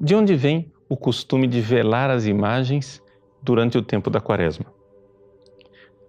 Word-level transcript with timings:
De 0.00 0.14
onde 0.14 0.36
vem 0.36 0.70
o 0.88 0.96
costume 0.96 1.46
de 1.46 1.60
velar 1.60 2.08
as 2.08 2.26
imagens 2.26 3.02
durante 3.42 3.76
o 3.76 3.82
tempo 3.82 4.08
da 4.08 4.20
quaresma? 4.20 4.66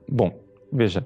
Bom, 0.08 0.40
veja, 0.72 1.06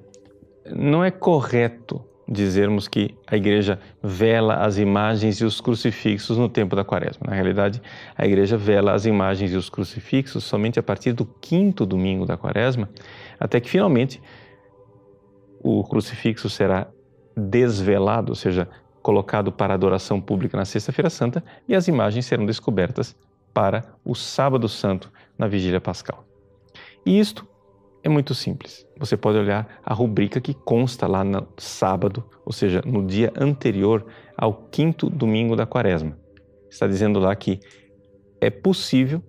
não 0.69 1.03
é 1.03 1.09
correto 1.09 2.03
dizermos 2.27 2.87
que 2.87 3.15
a 3.27 3.35
igreja 3.35 3.79
vela 4.01 4.55
as 4.55 4.77
imagens 4.77 5.37
e 5.37 5.45
os 5.45 5.59
crucifixos 5.59 6.37
no 6.37 6.49
tempo 6.49 6.75
da 6.75 6.83
quaresma. 6.83 7.27
Na 7.27 7.33
realidade, 7.33 7.81
a 8.17 8.25
igreja 8.25 8.57
vela 8.57 8.93
as 8.93 9.05
imagens 9.05 9.51
e 9.51 9.55
os 9.55 9.69
crucifixos 9.69 10.43
somente 10.43 10.79
a 10.79 10.83
partir 10.83 11.13
do 11.13 11.25
quinto 11.25 11.85
domingo 11.85 12.25
da 12.25 12.37
quaresma, 12.37 12.89
até 13.39 13.59
que 13.59 13.69
finalmente 13.69 14.21
o 15.61 15.83
crucifixo 15.83 16.49
será 16.49 16.87
desvelado, 17.35 18.31
ou 18.31 18.35
seja, 18.35 18.67
colocado 19.03 19.51
para 19.51 19.73
adoração 19.73 20.19
pública 20.19 20.57
na 20.57 20.65
Sexta-feira 20.65 21.09
Santa 21.09 21.43
e 21.67 21.75
as 21.75 21.87
imagens 21.87 22.25
serão 22.25 22.45
descobertas 22.45 23.15
para 23.53 23.83
o 24.03 24.15
Sábado 24.15 24.67
Santo 24.67 25.11
na 25.37 25.45
Vigília 25.45 25.81
Pascal. 25.81 26.25
E 27.05 27.19
isto 27.19 27.47
é 28.01 28.09
muito 28.09 28.33
simples. 28.33 28.87
Você 28.97 29.15
pode 29.15 29.37
olhar 29.37 29.79
a 29.83 29.93
rubrica 29.93 30.39
que 30.41 30.53
consta 30.53 31.05
lá 31.05 31.23
no 31.23 31.47
sábado, 31.57 32.23
ou 32.45 32.51
seja, 32.51 32.81
no 32.85 33.05
dia 33.05 33.31
anterior 33.37 34.05
ao 34.37 34.53
quinto 34.53 35.09
domingo 35.09 35.55
da 35.55 35.65
quaresma. 35.65 36.17
Está 36.69 36.87
dizendo 36.87 37.19
lá 37.19 37.35
que 37.35 37.59
é 38.41 38.49
possível 38.49 39.21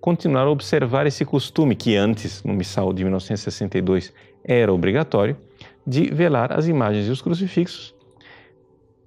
continuar 0.00 0.42
a 0.42 0.50
observar 0.50 1.06
esse 1.06 1.24
costume 1.24 1.74
que 1.74 1.96
antes, 1.96 2.44
no 2.44 2.52
missal 2.52 2.92
de 2.92 3.02
1962, 3.02 4.12
era 4.44 4.72
obrigatório, 4.72 5.36
de 5.84 6.12
velar 6.12 6.52
as 6.52 6.68
imagens 6.68 7.06
e 7.08 7.10
os 7.10 7.20
crucifixos. 7.20 7.95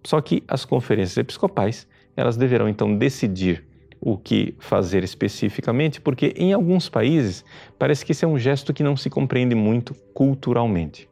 Só 0.04 0.22
que 0.22 0.44
as 0.48 0.66
conferências 0.66 1.18
episcopais, 1.18 1.88
elas 2.16 2.38
deverão 2.38 2.70
então 2.70 2.98
decidir 2.98 3.66
o 4.02 4.18
que 4.18 4.56
fazer 4.60 5.04
especificamente, 5.04 6.00
porque 6.00 6.34
em 6.38 6.54
alguns 6.54 6.88
países 6.88 7.44
parece 7.78 8.06
que 8.06 8.14
esse 8.14 8.24
é 8.24 8.28
um 8.28 8.40
gesto 8.40 8.74
que 8.74 8.84
não 8.84 8.96
se 8.96 9.10
compreende 9.10 9.56
muito 9.56 9.94
culturalmente. 10.14 11.10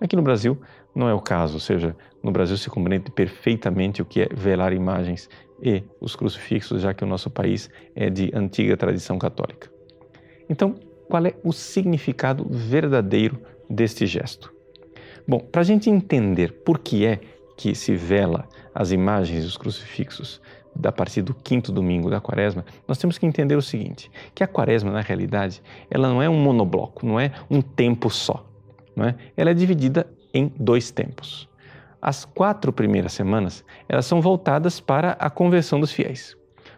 Aqui 0.00 0.16
no 0.16 0.22
Brasil 0.22 0.58
não 0.94 1.08
é 1.08 1.14
o 1.14 1.20
caso, 1.20 1.54
ou 1.54 1.60
seja, 1.60 1.96
no 2.22 2.30
Brasil 2.30 2.56
se 2.56 2.68
compreende 2.68 3.10
perfeitamente 3.10 4.02
o 4.02 4.04
que 4.04 4.22
é 4.22 4.28
velar 4.32 4.72
imagens 4.72 5.28
e 5.62 5.82
os 6.00 6.16
crucifixos, 6.16 6.82
já 6.82 6.92
que 6.92 7.04
o 7.04 7.06
nosso 7.06 7.30
país 7.30 7.70
é 7.94 8.10
de 8.10 8.30
antiga 8.34 8.76
tradição 8.76 9.18
católica. 9.18 9.70
Então, 10.48 10.74
qual 11.08 11.24
é 11.26 11.34
o 11.44 11.52
significado 11.52 12.46
verdadeiro 12.48 13.40
deste 13.68 14.06
gesto? 14.06 14.52
Bom, 15.26 15.38
para 15.38 15.60
a 15.60 15.64
gente 15.64 15.90
entender 15.90 16.52
por 16.64 16.78
que 16.78 17.04
é 17.04 17.20
que 17.60 17.74
se 17.74 17.94
vela 17.94 18.48
as 18.74 18.90
imagens 18.90 19.44
e 19.44 19.46
os 19.46 19.54
crucifixos, 19.54 20.40
da 20.74 20.90
partir 20.90 21.20
do 21.20 21.34
quinto 21.34 21.70
domingo 21.70 22.08
da 22.08 22.18
quaresma, 22.18 22.64
nós 22.88 22.96
temos 22.96 23.18
que 23.18 23.26
entender 23.26 23.54
o 23.54 23.60
seguinte, 23.60 24.10
que 24.34 24.42
a 24.42 24.46
quaresma, 24.46 24.90
na 24.90 25.02
realidade, 25.02 25.62
ela 25.90 26.08
não 26.08 26.22
é 26.22 26.28
um 26.28 26.40
monobloco, 26.40 27.04
não 27.04 27.20
é 27.20 27.32
um 27.50 27.60
tempo 27.60 28.08
só. 28.08 28.46
Não 28.96 29.04
é? 29.04 29.14
Ela 29.36 29.50
é 29.50 29.54
dividida 29.54 30.06
em 30.32 30.50
dois 30.58 30.90
tempos. 30.90 31.50
As 32.00 32.24
quatro 32.24 32.72
primeiras 32.72 33.12
semanas, 33.12 33.62
elas 33.86 34.06
são 34.06 34.22
voltadas 34.22 34.80
para 34.80 35.10
a 35.20 35.28
conversão 35.28 35.78
dos 35.78 35.92
fiéis. 35.92 36.34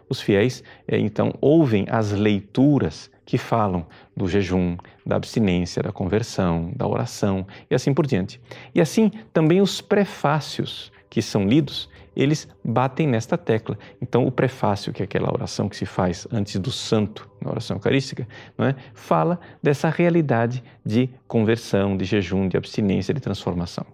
Os 0.09 0.19
fiéis, 0.19 0.65
eh, 0.85 0.99
então, 0.99 1.33
ouvem 1.39 1.85
as 1.89 2.11
leituras 2.11 3.09
que 3.25 3.37
falam 3.37 3.85
do 4.15 4.27
jejum, 4.27 4.77
da 5.05 5.15
abstinência, 5.15 5.81
da 5.81 5.91
conversão, 5.91 6.71
da 6.75 6.87
oração 6.87 7.45
e 7.69 7.75
assim 7.75 7.93
por 7.93 8.05
diante. 8.05 8.39
E 8.73 8.81
assim 8.81 9.11
também 9.31 9.61
os 9.61 9.81
prefácios 9.81 10.91
que 11.09 11.21
são 11.21 11.45
lidos, 11.47 11.89
eles 12.15 12.47
batem 12.63 13.07
nesta 13.07 13.37
tecla. 13.37 13.77
Então, 14.01 14.25
o 14.25 14.31
prefácio, 14.31 14.91
que 14.91 15.03
é 15.03 15.05
aquela 15.05 15.31
oração 15.31 15.69
que 15.69 15.77
se 15.77 15.85
faz 15.85 16.27
antes 16.31 16.59
do 16.59 16.71
santo, 16.71 17.29
na 17.39 17.51
oração 17.51 17.77
eucarística, 17.77 18.27
é? 18.57 18.75
fala 18.95 19.39
dessa 19.61 19.89
realidade 19.89 20.63
de 20.83 21.09
conversão, 21.27 21.95
de 21.95 22.03
jejum, 22.05 22.47
de 22.47 22.57
abstinência, 22.57 23.13
de 23.13 23.21
transformação. 23.21 23.85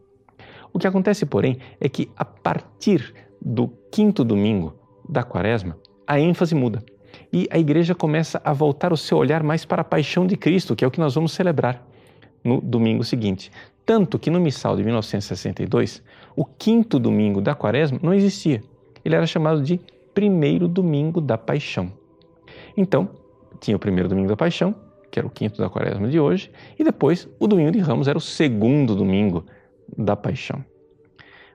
O 0.72 0.80
que 0.80 0.88
acontece, 0.88 1.26
porém, 1.26 1.58
é 1.80 1.90
que 1.90 2.10
a 2.16 2.24
partir 2.24 3.14
do 3.42 3.68
quinto 3.92 4.24
domingo 4.24 4.76
da 5.08 5.24
quaresma, 5.24 5.78
a 6.06 6.20
ênfase 6.20 6.56
muda. 6.56 6.84
E 7.32 7.48
a 7.52 7.58
igreja 7.58 7.94
começa 7.94 8.42
a 8.44 8.54
voltar 8.54 8.92
o 8.92 8.98
seu 8.98 9.18
olhar 9.18 9.44
mais 9.44 9.66
para 9.66 9.82
a 9.82 9.86
paixão 9.86 10.26
de 10.26 10.36
Cristo, 10.36 10.76
que 10.76 10.84
é 10.84 10.88
o 10.88 10.92
que 10.92 11.00
nós 11.00 11.16
vamos 11.16 11.32
celebrar 11.32 11.86
no 12.44 12.60
domingo 12.62 13.04
seguinte. 13.04 13.52
Tanto 13.86 14.20
que 14.20 14.30
no 14.30 14.40
missal 14.40 14.76
de 14.76 14.84
1962, 14.84 16.04
o 16.36 16.46
quinto 16.46 17.00
domingo 17.00 17.42
da 17.42 17.56
quaresma 17.56 18.00
não 18.02 18.14
existia. 18.14 18.62
Ele 19.04 19.16
era 19.16 19.26
chamado 19.26 19.62
de 19.62 19.80
primeiro 20.14 20.68
domingo 20.68 21.20
da 21.20 21.38
paixão. 21.38 21.92
Então, 22.76 23.10
tinha 23.60 23.76
o 23.76 23.80
primeiro 23.80 24.08
domingo 24.08 24.28
da 24.28 24.38
paixão, 24.38 24.76
que 25.10 25.20
era 25.20 25.28
o 25.28 25.32
quinto 25.32 25.60
da 25.60 25.70
quaresma 25.70 26.08
de 26.08 26.20
hoje, 26.20 26.52
e 26.78 26.84
depois 26.84 27.28
o 27.40 27.48
domingo 27.48 27.72
de 27.72 27.80
ramos 27.80 28.08
era 28.08 28.18
o 28.18 28.22
segundo 28.22 28.96
domingo 28.96 29.46
da 29.98 30.16
paixão. 30.16 30.64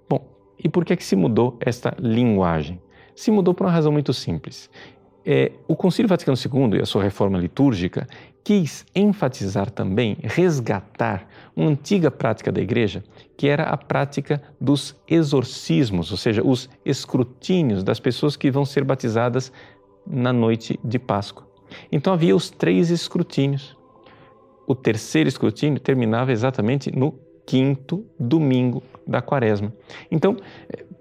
Bom, 0.08 0.26
e 0.58 0.68
por 0.68 0.84
que, 0.84 0.92
é 0.92 0.96
que 0.96 1.04
se 1.04 1.16
mudou 1.16 1.56
esta 1.60 1.94
linguagem? 1.98 2.80
Se 3.14 3.30
mudou 3.30 3.54
por 3.54 3.64
uma 3.64 3.72
razão 3.72 3.92
muito 3.92 4.12
simples. 4.12 4.68
É, 5.26 5.52
o 5.66 5.74
Concílio 5.74 6.08
Vaticano 6.08 6.36
II 6.36 6.78
e 6.78 6.82
a 6.82 6.86
sua 6.86 7.02
reforma 7.02 7.38
litúrgica 7.38 8.06
quis 8.44 8.84
enfatizar 8.94 9.70
também, 9.70 10.18
resgatar 10.22 11.26
uma 11.56 11.70
antiga 11.70 12.10
prática 12.10 12.52
da 12.52 12.60
igreja, 12.60 13.02
que 13.38 13.48
era 13.48 13.64
a 13.64 13.76
prática 13.76 14.42
dos 14.60 14.94
exorcismos, 15.08 16.10
ou 16.10 16.18
seja, 16.18 16.42
os 16.44 16.68
escrutínios 16.84 17.82
das 17.82 17.98
pessoas 17.98 18.36
que 18.36 18.50
vão 18.50 18.66
ser 18.66 18.84
batizadas 18.84 19.50
na 20.06 20.30
noite 20.30 20.78
de 20.84 20.98
Páscoa. 20.98 21.48
Então 21.90 22.12
havia 22.12 22.36
os 22.36 22.50
três 22.50 22.90
escrutínios. 22.90 23.74
O 24.66 24.74
terceiro 24.74 25.28
escrutínio 25.28 25.80
terminava 25.80 26.30
exatamente 26.30 26.94
no 26.94 27.18
quinto 27.46 28.04
domingo 28.18 28.82
da 29.06 29.22
quaresma. 29.22 29.72
Então, 30.10 30.36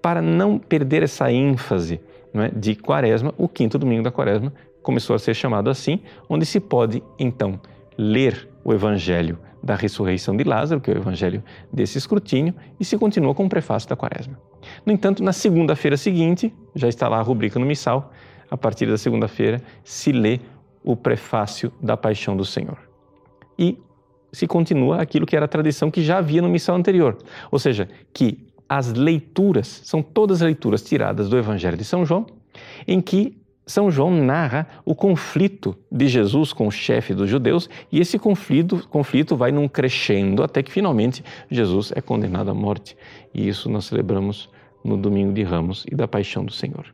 para 0.01 0.22
não 0.22 0.57
perder 0.57 1.03
essa 1.03 1.31
ênfase 1.31 2.00
é, 2.35 2.49
de 2.49 2.75
quaresma, 2.75 3.33
o 3.38 3.47
quinto 3.47 3.77
domingo 3.77 4.03
da 4.03 4.11
quaresma 4.11 4.53
começou 4.81 5.16
a 5.16 5.19
ser 5.19 5.33
chamado 5.33 5.69
assim, 5.69 6.01
onde 6.27 6.45
se 6.45 6.59
pode 6.59 7.01
então 7.17 7.59
ler 7.97 8.49
o 8.63 8.73
evangelho 8.73 9.39
da 9.61 9.75
ressurreição 9.75 10.35
de 10.35 10.44
Lázaro, 10.44 10.81
que 10.81 10.91
é 10.91 10.94
o 10.94 10.97
evangelho 10.97 11.41
desse 11.71 11.97
escrutínio, 11.97 12.53
e 12.79 12.83
se 12.83 12.97
continua 12.97 13.33
com 13.33 13.45
o 13.45 13.49
prefácio 13.49 13.88
da 13.88 13.95
quaresma. 13.95 14.38
No 14.85 14.91
entanto, 14.91 15.23
na 15.23 15.31
segunda-feira 15.31 15.95
seguinte, 15.95 16.53
já 16.75 16.89
está 16.89 17.07
lá 17.07 17.17
a 17.19 17.21
rubrica 17.21 17.57
no 17.57 17.66
missal, 17.66 18.11
a 18.51 18.57
partir 18.57 18.88
da 18.88 18.97
segunda-feira 18.97 19.61
se 19.83 20.11
lê 20.11 20.39
o 20.83 20.97
prefácio 20.97 21.71
da 21.81 21.95
paixão 21.95 22.35
do 22.35 22.44
Senhor. 22.44 22.77
E 23.57 23.77
se 24.33 24.47
continua 24.47 25.01
aquilo 25.01 25.25
que 25.25 25.35
era 25.35 25.45
a 25.45 25.47
tradição 25.47 25.89
que 25.89 26.03
já 26.03 26.17
havia 26.17 26.41
no 26.41 26.50
missal 26.50 26.75
anterior, 26.75 27.17
ou 27.50 27.57
seja, 27.57 27.88
que 28.13 28.45
as 28.68 28.94
leituras 28.94 29.81
são 29.84 30.01
todas 30.01 30.41
leituras 30.41 30.84
tiradas 30.84 31.29
do 31.29 31.38
Evangelho 31.38 31.78
de 31.78 31.84
São 31.84 32.06
João, 32.06 32.25
em 32.88 33.01
que 33.01 33.38
São 33.66 33.90
João 33.91 34.12
narra 34.12 34.68
o 34.85 34.94
conflito 34.96 35.75
de 35.91 36.07
Jesus 36.07 36.51
com 36.51 36.68
o 36.68 36.72
chefe 36.72 37.13
dos 37.13 37.29
judeus 37.29 37.69
e 37.91 38.00
esse 38.00 38.19
conflito, 38.19 38.88
conflito 38.90 39.35
vai 39.35 39.51
num 39.51 39.68
crescendo 39.68 40.44
até 40.44 40.62
que 40.62 40.72
finalmente 40.72 41.24
Jesus 41.50 41.91
é 41.96 42.01
condenado 42.01 42.51
à 42.51 42.53
morte. 42.53 42.97
E 43.34 43.47
isso 43.47 43.69
nós 43.69 43.85
celebramos 43.85 44.50
no 44.84 44.97
domingo 44.97 45.31
de 45.34 45.44
Ramos 45.44 45.85
e 45.90 45.95
da 45.95 46.07
Paixão 46.07 46.44
do 46.44 46.51
Senhor. 46.51 46.94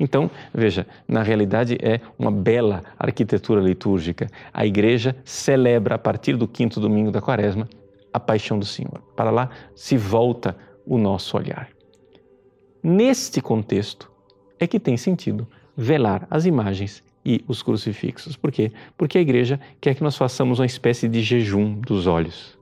Então, 0.00 0.30
veja, 0.54 0.86
na 1.06 1.22
realidade 1.22 1.76
é 1.82 2.00
uma 2.18 2.30
bela 2.30 2.82
arquitetura 2.98 3.60
litúrgica. 3.60 4.26
A 4.52 4.64
igreja 4.64 5.14
celebra 5.24 5.96
a 5.96 5.98
partir 5.98 6.36
do 6.36 6.48
quinto 6.48 6.80
domingo 6.80 7.10
da 7.10 7.20
quaresma 7.20 7.68
a 8.12 8.20
paixão 8.20 8.58
do 8.58 8.64
Senhor. 8.64 9.02
Para 9.14 9.30
lá 9.30 9.50
se 9.74 9.96
volta 9.96 10.56
o 10.86 10.96
nosso 10.96 11.36
olhar. 11.36 11.68
Neste 12.82 13.40
contexto 13.40 14.10
é 14.58 14.66
que 14.66 14.78
tem 14.78 14.96
sentido 14.96 15.46
velar 15.76 16.26
as 16.30 16.46
imagens 16.46 17.02
e 17.24 17.44
os 17.48 17.62
crucifixos. 17.62 18.36
Por 18.36 18.52
quê? 18.52 18.70
Porque 18.96 19.18
a 19.18 19.20
igreja 19.20 19.58
quer 19.80 19.94
que 19.94 20.02
nós 20.02 20.16
façamos 20.16 20.60
uma 20.60 20.66
espécie 20.66 21.08
de 21.08 21.20
jejum 21.20 21.74
dos 21.80 22.06
olhos. 22.06 22.56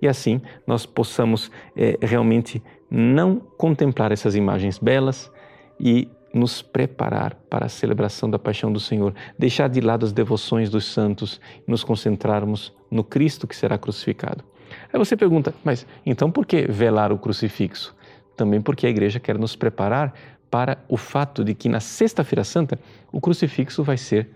E 0.00 0.08
assim 0.08 0.40
nós 0.66 0.86
possamos 0.86 1.50
é, 1.76 1.98
realmente 2.00 2.62
não 2.90 3.36
contemplar 3.36 4.10
essas 4.10 4.34
imagens 4.34 4.78
belas 4.78 5.30
e 5.78 6.08
nos 6.32 6.62
preparar 6.62 7.34
para 7.50 7.66
a 7.66 7.68
celebração 7.68 8.30
da 8.30 8.38
paixão 8.38 8.72
do 8.72 8.80
Senhor, 8.80 9.14
deixar 9.38 9.68
de 9.68 9.80
lado 9.80 10.04
as 10.04 10.12
devoções 10.12 10.70
dos 10.70 10.84
santos 10.86 11.40
e 11.66 11.70
nos 11.70 11.84
concentrarmos 11.84 12.72
no 12.90 13.04
Cristo 13.04 13.46
que 13.46 13.56
será 13.56 13.76
crucificado. 13.76 14.44
Aí 14.92 14.98
você 14.98 15.16
pergunta, 15.16 15.54
mas 15.64 15.86
então 16.04 16.30
por 16.30 16.46
que 16.46 16.62
velar 16.62 17.12
o 17.12 17.18
crucifixo? 17.18 17.94
Também 18.36 18.60
porque 18.60 18.86
a 18.86 18.90
igreja 18.90 19.18
quer 19.18 19.38
nos 19.38 19.56
preparar 19.56 20.14
para 20.50 20.78
o 20.88 20.96
fato 20.96 21.44
de 21.44 21.54
que 21.54 21.68
na 21.68 21.80
Sexta-feira 21.80 22.44
Santa 22.44 22.78
o 23.12 23.20
crucifixo 23.20 23.82
vai 23.82 23.96
ser 23.96 24.28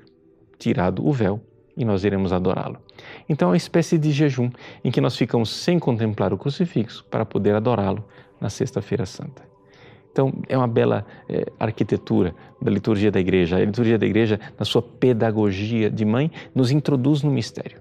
tirado 0.59 1.07
o 1.07 1.13
véu 1.13 1.41
e 1.77 1.85
nós 1.85 2.05
iremos 2.05 2.33
adorá-lo. 2.33 2.79
Então 3.29 3.49
é 3.49 3.51
uma 3.53 3.57
espécie 3.57 3.97
de 3.97 4.11
jejum 4.13 4.51
em 4.85 4.91
que 4.91 5.01
nós 5.01 5.17
ficamos 5.17 5.51
sem 5.51 5.79
contemplar 5.79 6.33
o 6.33 6.39
crucifixo 6.39 7.05
para 7.11 7.25
poder 7.25 7.55
adorá-lo 7.55 8.05
na 8.41 8.51
Sexta-feira 8.51 9.07
Santa. 9.07 9.53
Então, 10.13 10.31
é 10.47 10.57
uma 10.59 10.69
bela 10.69 11.07
é, 11.27 11.47
arquitetura 11.59 12.35
da 12.61 12.71
liturgia 12.71 13.11
da 13.11 13.19
igreja. 13.19 13.57
A 13.57 13.65
liturgia 13.65 13.99
da 13.99 14.05
igreja, 14.05 14.39
na 14.59 14.65
sua 14.65 14.83
pedagogia 14.83 15.91
de 15.91 16.05
mãe, 16.05 16.31
nos 16.55 16.71
introduz 16.71 17.23
no 17.23 17.31
mistério. 17.31 17.81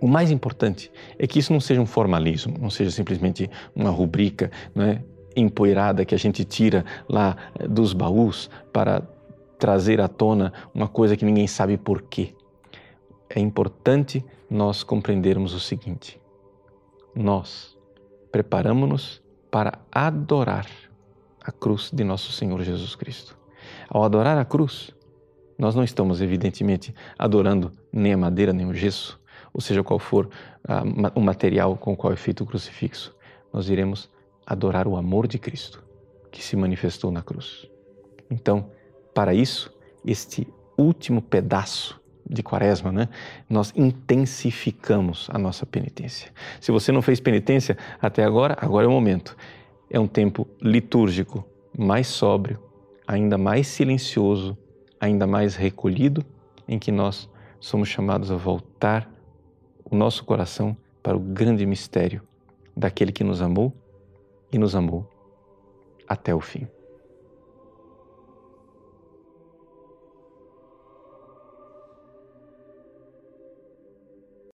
O 0.00 0.06
mais 0.06 0.30
importante 0.30 0.90
é 1.18 1.26
que 1.26 1.38
isso 1.38 1.52
não 1.52 1.60
seja 1.60 1.80
um 1.80 1.86
formalismo, 1.86 2.56
não 2.60 2.70
seja 2.70 2.90
simplesmente 2.90 3.50
uma 3.74 3.90
rubrica 3.90 4.50
não 4.74 4.84
é, 4.84 5.02
empoeirada 5.34 6.04
que 6.04 6.14
a 6.14 6.18
gente 6.18 6.44
tira 6.44 6.84
lá 7.08 7.36
é, 7.58 7.66
dos 7.66 7.92
baús 7.92 8.48
para 8.72 9.02
trazer 9.58 10.00
à 10.00 10.08
tona 10.08 10.52
uma 10.72 10.86
coisa 10.86 11.16
que 11.16 11.24
ninguém 11.24 11.46
sabe 11.46 11.76
por 11.76 12.02
quê. 12.02 12.34
É 13.28 13.40
importante 13.40 14.24
nós 14.48 14.82
compreendermos 14.82 15.52
o 15.52 15.60
seguinte: 15.60 16.20
nós 17.14 17.76
preparamos-nos 18.30 19.20
para 19.50 19.78
adorar 19.90 20.66
a 21.42 21.50
cruz 21.50 21.90
de 21.92 22.04
nosso 22.04 22.30
Senhor 22.32 22.62
Jesus 22.62 22.94
Cristo. 22.94 23.36
Ao 23.88 24.04
adorar 24.04 24.38
a 24.38 24.44
cruz, 24.44 24.94
nós 25.58 25.74
não 25.74 25.82
estamos, 25.82 26.20
evidentemente, 26.20 26.94
adorando 27.18 27.72
nem 27.92 28.12
a 28.12 28.16
madeira 28.16 28.52
nem 28.52 28.66
o 28.66 28.74
gesso, 28.74 29.18
ou 29.52 29.60
seja, 29.60 29.82
qual 29.82 29.98
for 29.98 30.28
o 31.14 31.20
material 31.20 31.76
com 31.76 31.92
o 31.92 31.96
qual 31.96 32.12
é 32.12 32.16
feito 32.16 32.44
o 32.44 32.46
crucifixo. 32.46 33.14
Nós 33.52 33.68
iremos 33.68 34.10
adorar 34.46 34.86
o 34.86 34.96
amor 34.96 35.26
de 35.26 35.38
Cristo 35.38 35.82
que 36.30 36.42
se 36.42 36.56
manifestou 36.56 37.10
na 37.10 37.22
cruz. 37.22 37.68
Então, 38.30 38.70
para 39.14 39.32
isso, 39.34 39.72
este 40.04 40.46
último 40.76 41.22
pedaço 41.22 42.00
de 42.28 42.42
quaresma, 42.42 42.92
né? 42.92 43.08
nós 43.48 43.72
intensificamos 43.74 45.28
a 45.32 45.38
nossa 45.38 45.64
penitência. 45.64 46.30
Se 46.60 46.70
você 46.70 46.92
não 46.92 47.00
fez 47.00 47.20
penitência 47.20 47.76
até 48.00 48.22
agora, 48.22 48.56
agora 48.60 48.84
é 48.84 48.88
o 48.88 48.92
momento. 48.92 49.34
É 49.90 49.98
um 49.98 50.06
tempo 50.06 50.46
litúrgico 50.60 51.44
mais 51.76 52.06
sóbrio, 52.06 52.62
ainda 53.06 53.38
mais 53.38 53.66
silencioso, 53.66 54.56
ainda 55.00 55.26
mais 55.26 55.56
recolhido, 55.56 56.22
em 56.66 56.78
que 56.78 56.92
nós 56.92 57.30
somos 57.58 57.88
chamados 57.88 58.30
a 58.30 58.36
voltar 58.36 59.10
o 59.90 59.96
nosso 59.96 60.24
coração 60.24 60.76
para 61.02 61.16
o 61.16 61.20
grande 61.20 61.64
mistério 61.64 62.22
daquele 62.76 63.12
que 63.12 63.24
nos 63.24 63.40
amou 63.40 63.72
e 64.52 64.58
nos 64.58 64.74
amou 64.74 65.08
até 66.06 66.34
o 66.34 66.40
fim. 66.40 66.66